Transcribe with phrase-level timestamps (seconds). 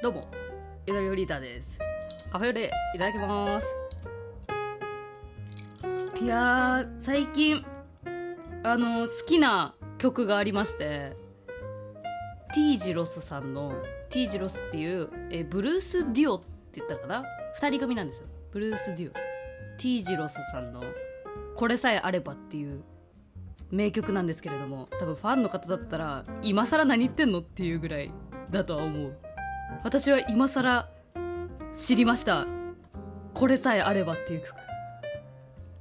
[0.00, 0.28] どうも
[0.86, 1.76] イタリオリーターです。
[2.30, 3.66] カフェオレいただきます。
[6.22, 7.66] いや最近
[8.62, 11.16] あの好きな曲がありまして
[12.54, 13.72] ティージロスさんの
[14.08, 16.40] ティージロスっていうえブルース・デュオっ
[16.70, 17.24] て言ったかな
[17.60, 18.28] ？2人組なんですよ。
[18.52, 19.12] ブルース・デュオ。
[19.12, 20.80] ティージロスさんの
[21.56, 22.84] 「これさえあれば」っていう
[23.72, 27.40] 名曲なんですけれども多分ファンの方だったら今更何言ってんの？
[27.40, 28.12] っていうぐらい
[28.52, 29.18] だとは思う。
[29.82, 30.88] 私は今更
[31.76, 32.46] 知りました。
[33.34, 34.54] これさえあればっていう曲、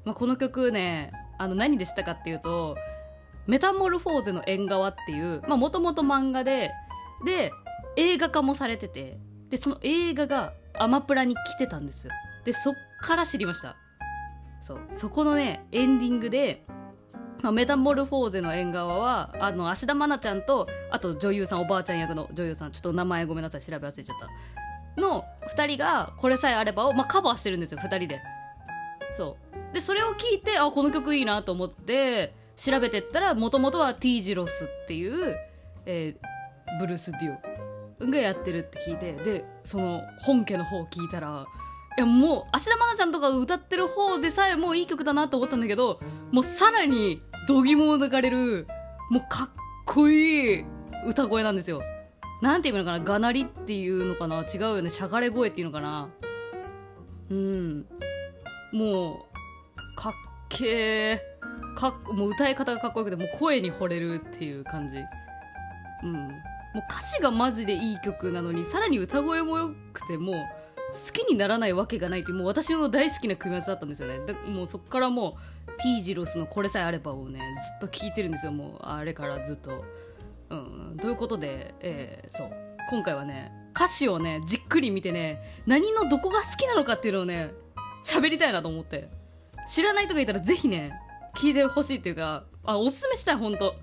[0.06, 2.78] まあ、この曲ねあの何でしたかっていうと
[3.48, 6.72] 「メタモルフォーゼの縁側」っていうもともと漫画で
[7.26, 7.52] で
[7.96, 9.18] 映画化もされてて
[9.50, 12.14] でその映画がアマプラに来てたんですよ。
[12.46, 13.76] でそっから知りました。
[14.62, 14.80] そう。
[14.94, 16.66] そこのねエンディングで
[17.42, 25.02] まあ、メタモルフォーゼの縁側はあの芦田愛菜ちゃんとあと女優さんおばあちゃん役の女優さんちょっと名前ごめんなさい調べ忘れちゃった。
[25.02, 25.24] の
[25.56, 28.22] 2人が「これさえあればを」まあ、カバーしてるんですよ2人で。
[29.16, 29.74] そう。
[29.74, 35.36] でそれを聞いてあこの曲いいなと思って調べてったらもともとは T ジロスっていう、
[35.86, 37.38] えー、ブルース・デュ
[38.02, 41.46] オがやってるって聞いてでその本家の方聞いたら
[41.98, 46.00] いやもう芦田愛菜ちゃんとか歌ってる方でさえもういい曲だなと思ったんだけど
[46.32, 48.68] もうさらに度肝を抜かれる
[49.10, 49.50] もうかっ
[49.86, 50.66] こいい
[51.06, 51.82] 歌声なんですよ。
[52.42, 53.00] なんていうのかな？
[53.00, 54.42] がなりっていうのかな？
[54.42, 54.90] 違うよね。
[54.90, 56.10] しゃがれ声っていうのかな？
[57.30, 57.86] うん。
[58.74, 60.14] もうかっ
[60.50, 61.80] けー。
[61.80, 64.98] かもう歌い方がかっこよくてもう声に惚れるっていう感じ。
[66.04, 66.14] うん。
[66.14, 66.20] も
[66.76, 70.36] う歌詞がマジでいい曲なのにさらに歌声もよくてもう
[70.94, 74.20] 好きにならないわけがないってもう私の大好きな組み合わせだったんですよね。
[74.26, 77.40] でもうそっからもう T ジロスの「これさえあれば」をね
[77.80, 78.52] ずっと聴いてるんですよ。
[78.52, 79.84] もうあれからずっと。
[80.50, 82.52] うんということで、えー、そう。
[82.90, 87.52] 今回はね歌詞をねじっくり見てね何のどこが好きなのかっていうのをね
[88.06, 89.10] 喋りたいなと思って。
[89.68, 90.94] 知らない人がいたらぜひね
[91.36, 93.76] 聞いてほしいっていうかあおすすめしたい本当。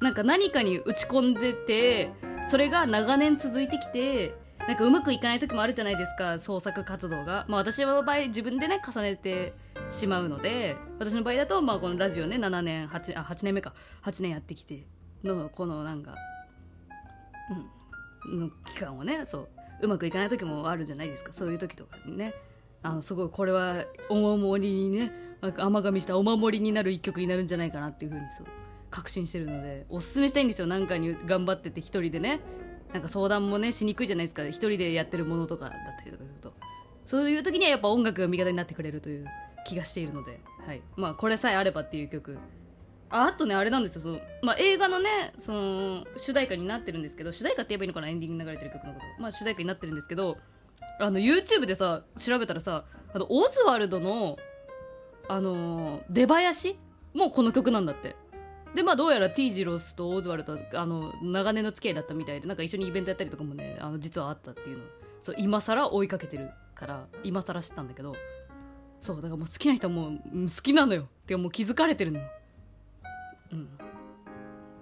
[0.00, 2.10] なんか何かに打ち込んでて
[2.48, 4.34] それが長年続いてきて
[4.66, 9.54] なんかうまくいかない時もあるじゃないですか創作活動が、まあ、私の場合自分でね重ねて
[9.90, 13.72] しまうので私の場合だと、まあ、このラジオね7年 8, あ8年目か。
[14.02, 14.86] 8年やってきて
[15.22, 16.16] のこのなんか
[18.28, 19.48] うんの期間をねそう
[19.82, 21.32] うまくいかない時もあるじゃないですか。
[21.32, 22.34] そういう時とかにね。
[22.82, 25.12] あのすごいこれはお守りにね
[25.58, 28.46] 甘噛みしたお守りになる一曲になるんじゃないかなっていうふうにそう
[28.90, 30.66] 確信してるのでおすすめしたいんですよ。
[30.66, 32.40] 何かに頑張ってて一人でね。
[32.92, 34.46] なんか相談もねしにくいじゃないですか。
[34.46, 36.54] 一人でやってるものとかだったりとかすると。
[37.04, 39.26] そういう時にはやっぱ音楽が味方になってくれるという
[39.64, 40.82] 気がしているので、はい。
[40.96, 42.38] まあ、これさえあればっていう曲。
[43.08, 44.02] ああとねあれなんですよ。
[44.02, 48.08] その、まあ、映画のねその主題歌になってるんですけど主題歌って言えばいいのかな？
[48.08, 50.36] エンディングに流れてる曲のこと、まあ、主題歌になってるんですけど
[50.98, 54.36] あの YouTube でさ調べたらさあのオズワルドの、
[55.28, 56.76] あの、出囃子
[57.14, 58.16] もこの曲なんだって。
[58.74, 64.84] でまあどうやら T ジロスとオズワルドはあの長年の付き合いだったみたいでなんか一緒にイベントやったりとかもねあの実はあったっていうの
[65.20, 66.50] そう今更追いかけてる。
[66.76, 68.14] から今更知ったんだけど
[69.00, 71.02] そうだからもう好きな人はもう好きなのよ。
[71.02, 72.26] ってかもう気づかれてるのよ。
[73.52, 73.68] うん。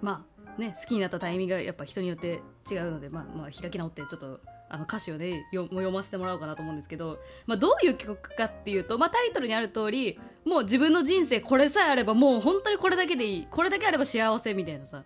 [0.01, 0.25] ま
[0.57, 15.03] あね好きになったタイミングがやっぱ人によって違うのでまあまあ開き直ってちょっとあの歌詞をね読ませてもらおうかなと思うんですけど、まあ、どういう曲かっていうと、まあ、タイトルにある通りもう自分の人生これさえあればもう本当にこれだけでいいこれだけあれば幸せみたいなさ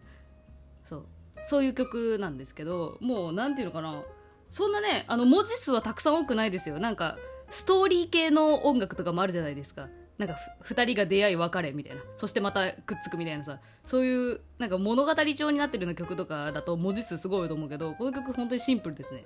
[0.83, 1.05] そう
[1.47, 4.03] そういう曲なんですけどもうなんていうのかな
[4.49, 6.79] そんなねあの文字数はたくさん多くないですよ。
[6.79, 7.17] なんか
[7.49, 9.89] ストーリー系の音楽とかもあるじゃないですか。
[10.17, 12.01] なんか2人が出会い別れみたいな。
[12.15, 13.59] そしてまたくっつくみたいなさ。
[13.85, 19.25] そういうなんか物語調になってるような曲とかだと文字数すごいと思うけどこの曲本当にシンプルですね。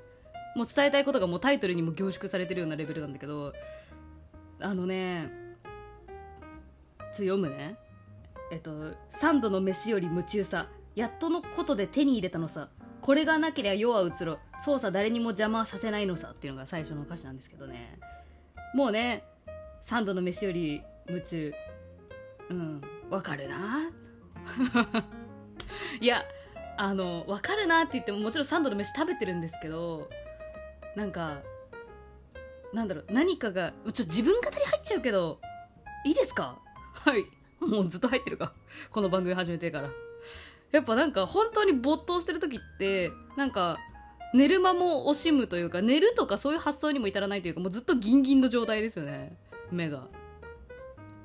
[0.55, 3.53] もう伝えたいことがもうタイトルにも凝縮されてるようなレベルなんだけど
[4.59, 5.43] あのね
[7.13, 7.77] ちょ読むね。
[8.51, 10.67] えっと「三度の飯より夢中さ。
[10.95, 12.69] やっとのことで手に入れたのさ。
[13.01, 14.39] これがなけりゃ世は移ろ。
[14.63, 17.99] 操作誰にも邪魔させないのさ」っていうのが最初の歌詞なんですけどね。
[18.73, 19.23] もうね
[19.81, 21.53] 三度の飯より夢中。
[22.49, 23.91] うんわかるな。
[26.01, 26.23] いや
[26.77, 30.09] あのわかるなって言ってももちろん三度の飯食べてるんですけど
[30.95, 31.41] なんか
[32.73, 35.39] なんだろう何かがちょ自分語り入っちゃうけど
[36.05, 36.59] いいですか？
[36.93, 37.23] はい。
[37.65, 38.53] もうずっと入ってるか。
[38.91, 39.89] この番組始めてから。
[40.71, 43.77] やっぱなんか本当に没頭してる時ってなんか
[44.33, 49.37] 寝る間も惜しむというか寝るとかそういう発想にも至らないというかもうずっとギンギンの状態ですよね。
[49.71, 50.07] 目が。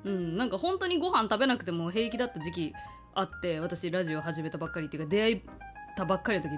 [0.05, 0.37] うん。
[0.37, 2.73] なんか本当にご飯食べなくても平気だった時期
[3.15, 5.41] あって私ラジオ始めたばっかりっていうか出会い
[5.97, 6.51] たばっかりの時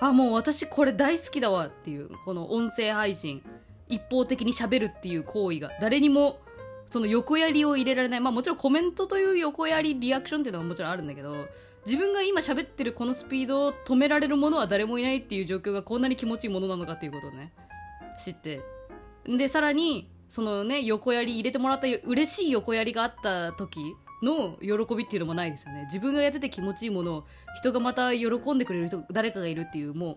[0.00, 3.42] あもう私これ大好きだわっていうこの音声配信
[3.88, 6.40] 一方的に喋るっていう行為が誰にも
[6.90, 8.20] その横やりを入れられない。
[8.20, 11.46] まあもちろんコメントという横やりリアクションっていうのはもちろんあるんだけど
[11.86, 17.52] 自分が今喋ってるこのスピードを止められるものは誰もいないっていう状況がこんなに気持ちいいものなのかっていうことをね
[18.22, 18.60] 知って。
[19.26, 23.80] でさらにそのね横やり入れてもらった嬉しい横やりがあった時
[24.22, 25.84] の喜びっていうのもないですよね。
[25.84, 27.26] 自分がやってて気持ちいいものを
[27.56, 30.16] 人がまた喜んでくれる人誰かがいるっていうもう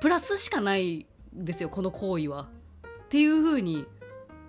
[0.00, 1.06] プラスしかない
[1.36, 2.48] んですよこの行為は。
[3.06, 3.86] っていう風に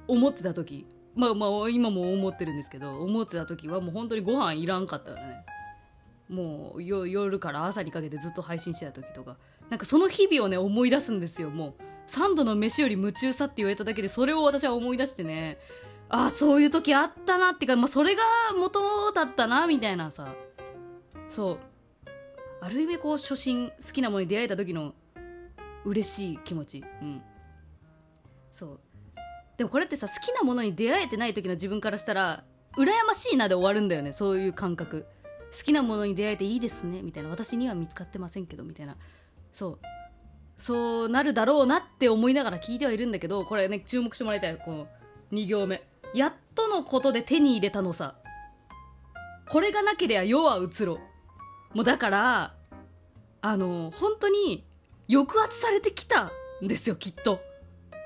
[0.08, 0.86] 思ってた時。
[1.16, 5.46] まあまあ今も思ってるんですけど思ってた時はもう本当にご飯いらんかったよね。
[6.30, 9.38] もう夜から朝にかけてずっと配信してた時とか。
[9.70, 11.84] なんかその日々をね思い出すんですよもう。
[12.10, 15.60] 3度の飯より夢中さって言われただけでそれを私は思い出してね
[16.10, 18.24] あそういう時あったなっていうか、まあ、それが
[18.58, 18.80] 元
[19.14, 20.34] だったなみたいなさ。
[21.28, 21.58] そう。
[22.62, 24.94] ある意味こう初心好きなものに出会えた時の
[25.86, 26.84] 嬉しい気持ち。
[27.02, 27.22] うん。
[28.52, 28.80] そう。
[29.58, 32.44] でもこれってさ好きなものに出会えてない時の自分からしたら
[32.78, 35.06] 羨ましいなで終わるんだよねそういう感覚。
[35.52, 37.30] 好きなものに出会えていいですねみたいな。
[37.30, 38.98] 私には見つかってませんけどみたいな。
[39.54, 39.80] そう。
[40.58, 44.88] そうなるだろうなって思いながら聞いてはいるんだけどこれね注目してもらいたいこの
[45.32, 45.89] 2行目。
[46.14, 48.16] やっとのことで手に入れたのさ。
[49.50, 51.00] これがなけりゃ世は移ろ
[51.74, 52.54] もうだから
[53.42, 54.64] あの本当に
[55.10, 57.40] 抑圧されてきたんですよきっと。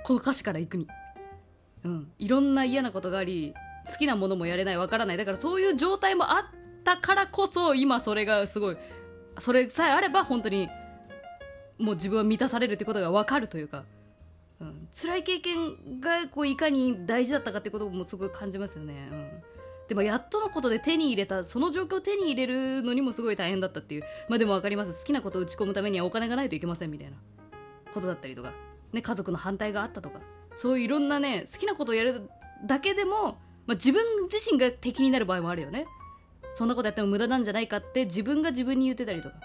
[0.03, 0.87] この歌詞から行くに。
[1.83, 2.11] うん。
[2.17, 3.53] いろんな嫌なことがあり
[3.85, 5.17] 好きなものもやれないわからない。
[5.17, 6.43] だからそういう状態もあっ
[6.83, 8.77] たからこそ今それがすごい
[9.39, 10.69] それさえあれば本当に
[11.77, 13.83] もう自分は満たされるってことが分かるというか、
[14.63, 19.27] うん、辛い経験がこういかに大事だったかってこともすごい感じますよね、うん、
[19.87, 24.03] でもやっとのことで手に入れたその状況を手に入れるのにもすごい大変だったっていう。
[24.29, 24.99] まあでも分かります。
[25.01, 27.17] 好きなことを打ち込むためにはお金がないといけませんみたいな。
[27.93, 28.53] ことだったりとか、
[28.91, 30.19] ね、家族の反対があったとか。
[30.55, 32.29] そういういろんなね好きなことをやる
[32.65, 35.85] だけでも、まあ、自分自身が敵になる場合もあるよね。
[36.55, 39.35] そんなことやっても無駄なんじゃないかって自分が自分に言ってたりとか。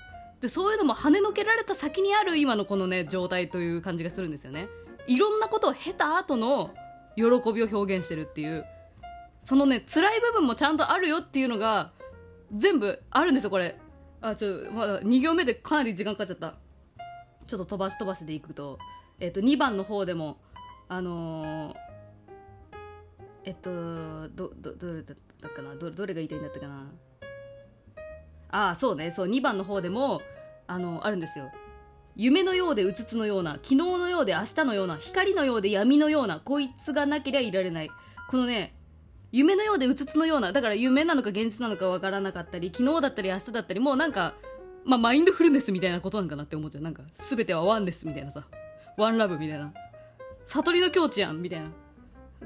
[0.41, 4.69] でそういうのも跳ねのけられた先にある今のこのね状態という感じがするんですよね。
[5.09, 6.75] いろんなことを経た後の
[7.17, 8.65] 喜びを表現してるっていう。
[9.43, 11.93] そのね辛い部分もちゃんとあるよっていうのが
[12.55, 13.79] 全部あるんですよこれ。
[14.21, 16.55] あちょまだ2行目でかなり時間かかっちゃった。
[17.47, 18.79] ちょっと飛ばし飛ばしでいくと。
[19.21, 20.39] えっ、と2番の方でも
[20.89, 21.75] あのー、
[23.45, 25.75] えっとどどどれだったかな？
[25.77, 26.91] どどれが言いたいんだったかな？
[28.51, 29.11] ああそうね。
[29.11, 30.21] そう2番の方でも
[30.67, 31.51] あのあるんですよ。
[32.21, 37.91] 夢のようでうつつのような昨日のようで明日のような光のようで闇のようなこいつがなけりゃいられない。
[38.29, 38.75] このね
[39.31, 44.35] 夢のようでうつつのようなだから夢なのか現実なのかわからなかったり昨日だったり明日だったりもうなんか
[44.85, 48.43] まあマインドフルネスみたいなことなんかなって思っちゃうなんか全てはワンですみたいなさ。
[48.97, 49.73] ワンラブみたいな。
[50.47, 51.71] 悟りの境地やんみたいな。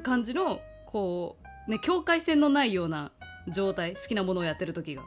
[0.02, 3.10] 感じのこうね境界線のないような
[3.48, 5.02] 状態好きなものをやってる時が。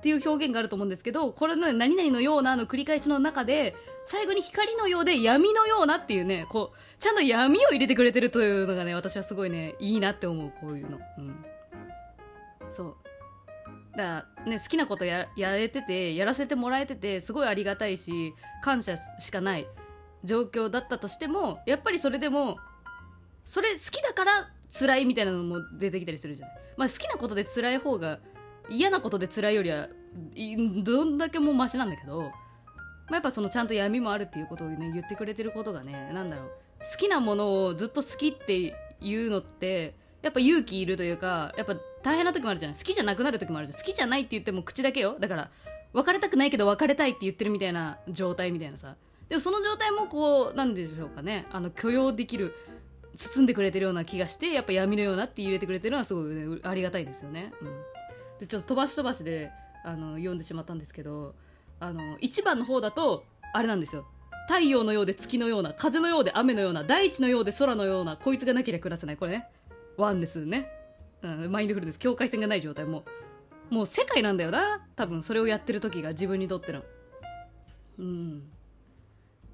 [0.00, 3.76] っていう表現があると思うんですけどこれの何々のようなの繰り返しの中で
[4.06, 10.98] 最後に光のようで闇のようなっていうねこうちゃんと闇を入れてくれてるというのがね私はすごいねいいなって思うこういうの。
[11.18, 11.44] うん。
[12.70, 12.96] そう。
[13.94, 18.32] だからね好きなことややれててやらせてもらえててすごいありがたいし
[18.64, 19.66] 感謝しかない
[20.24, 22.56] 状況だったとしてもやっぱりそれでも
[23.44, 26.56] それ好きだから辛いみたいなのも出てきたりするじゃない。
[26.78, 28.18] まあ好きなことで辛い方が
[28.70, 29.88] 嫌なことで辛いよりは
[30.84, 32.28] どんだけもうマシなんだけど、ま
[33.10, 36.48] あ、やっぱそのちゃんと闇もあるっていうことをね言ってくれてることがねなんだろう
[36.80, 43.78] 好きなものをずっと好きっていうのってやっぱ勇気いるというかやっぱ大変な時もあるじゃない好きじゃなくなる時もあるじゃん。
[43.78, 45.16] 好きじゃないって言っても口だけよ。
[45.18, 45.50] だから
[45.92, 48.96] 別れたくないけど別れたいって言ってるみたいな状態みたいなさ。
[49.28, 51.46] でもその状態もこうなんでしょうかね。
[51.50, 52.54] あの許容できる
[53.16, 57.52] 包んでくれてるような気がしてやっぱ闇のようなって入れてくれてるのはすごい、ね、ありがたいですよね。
[57.60, 57.68] うん。
[58.40, 59.52] でちょっと飛ばし飛ばしで
[59.84, 61.34] あの読んでしまったんですけど
[61.78, 64.06] あの1番の方だとあれなんですよ。
[64.48, 69.16] 太陽のようで月のような風のようで雨のような大地のようで空のようなこいつがなければ暮らせない。
[69.16, 69.48] これね。
[69.96, 70.70] ワンですね、
[71.22, 73.04] うん、マインドフルです境界線がない状態も。
[73.70, 74.86] もう世界なんだよな。
[74.96, 76.82] 多分それをやってる時が自分にとっての。
[77.98, 78.42] うん。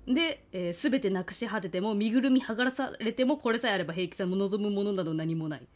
[0.07, 5.67] で、えー、全てなくし果てても身ぐるみ剥がされてもこれさえあれば平気さも望むものなど何もない。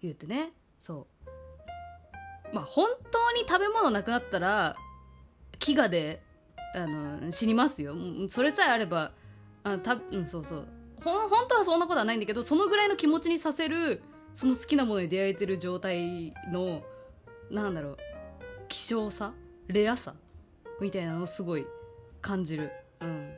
[0.00, 0.52] 言ってね。
[0.78, 1.13] そう。
[2.54, 4.76] まあ本当に食べ物なくなったら
[5.58, 6.22] 飢餓で
[6.74, 7.94] あの死にますよ。
[8.28, 9.10] それさえあれば
[9.64, 10.68] あた、うん、そうそう。
[11.02, 14.02] ほ本当はそんなことはないんだけどそのぐらいの気持ちにさせる
[14.34, 16.82] その好きなものに出会えてる状態の
[17.50, 17.96] なんだろう
[18.68, 19.32] 希少さ
[19.66, 20.14] レアさ
[20.80, 21.66] みたいなのをすごい
[22.20, 22.70] 感じる。
[23.00, 23.34] うん。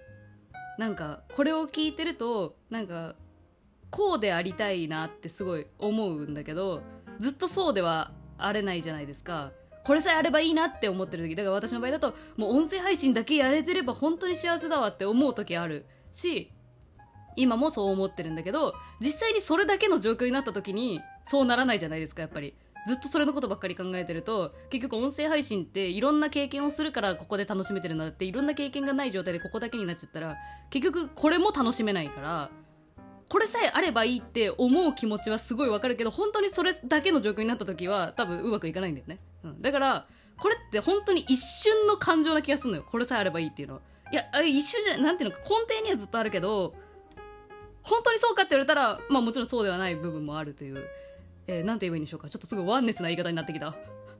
[0.78, 3.16] なんかこれを聞いてるとなんか
[3.88, 6.82] こうでありたいなってすごい思うんだけど
[7.18, 9.52] ずっとそうではあれないじゃないですか。
[9.84, 11.36] これさえあればいいなって思ってる時。
[11.36, 16.50] だから私の場合だともう音声配信だけやれてれば本当に幸せだわって思う時あるし
[17.36, 22.54] 今もそう思ってるんだけど実際にそれだけの状況になった時にそうならないじゃないですかやっぱり。
[22.86, 30.36] ずっとそれのことばっかり考えてると結局音声配信っていろんな経験をするからここで楽しめてるんだっていろんな経験がない状態でここだけになっちゃったら
[30.70, 32.50] 結局これも楽しめないから
[33.28, 40.06] これさえあればいいって思う気持ちはすごいわかるけど本当にそれだけの状況になった時は多分うまくいかないんだよね、うん、だから
[40.38, 42.84] これって本当に一瞬の感情な気がするのよ。
[42.84, 43.80] これさえあればいいっていうのは。
[44.12, 46.74] いや一瞬じゃなんていうのか根底にはずっとあるけど
[47.82, 50.86] 本当にそうかって言われたらまあもちろんそうではない部分もあるという。
[51.48, 52.28] えー、なんて言えばいいんでしょうか。
[52.28, 53.74] ちょっとすごいワンネスな言い方になってきた。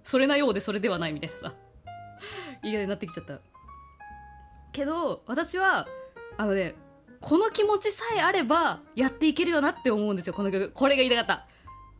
[0.04, 1.50] それなようでそれではないみたいな。
[1.50, 1.54] さ
[2.62, 3.40] 言い方になってきちゃった。
[4.72, 5.88] けど私は
[6.36, 6.76] あのね
[7.20, 10.34] この気持ちさえあればやっていけるよなって思うんですよ。
[10.34, 10.70] この曲。
[10.72, 11.46] これが言いたかった。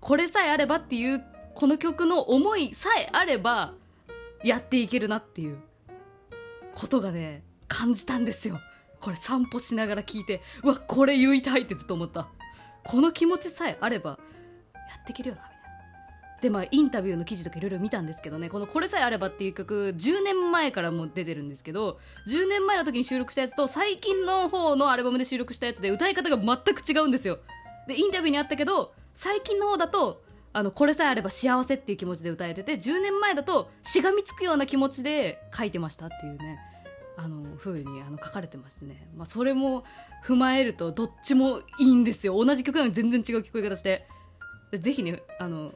[0.01, 3.75] これさえあればっていうこの曲の思いさえあれば
[4.45, 5.59] やっていけるなっていう。
[6.75, 8.61] ことがね感じたんですよ。
[9.01, 12.29] これ散歩しながら聞いてうわこれ言いたいってずっと思った。
[12.85, 14.19] この気持ちさえあれば
[14.75, 15.56] やっていけるよな。
[16.41, 18.51] でまあインタビューの記事とかいろいろ見たんですけどね。
[18.51, 27.39] この「これさえあれば」っていう曲10年前からも出てるんですけど10年前の時に収録したやつと最近の方のアルバムで収録したやつで歌い方が全く違うんですよ。
[27.89, 36.59] でインタビューにあったけど最近の方だとあのこれさえあれば幸せっていう気持ちで歌えてて10年前だとしがみつくような気持ちで書いてましたっていうね。
[37.19, 39.85] あの風にあの書かれてましてね、まあ、それも
[40.23, 42.45] 踏まえるとどっちもいいんですよ。
[42.45, 44.07] 同じ曲なのに全然違う聞こえ方して。
[44.73, 45.73] ぜひねあの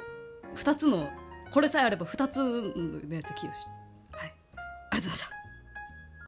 [0.54, 1.08] 2つの
[1.52, 3.48] これさえあれば2つのやつ聞いてほしい
[4.12, 4.34] はい。
[4.92, 5.39] ありがとうございました。